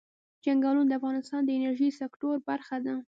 [0.43, 2.95] چنګلونه د افغانستان د انرژۍ سکتور برخه ده.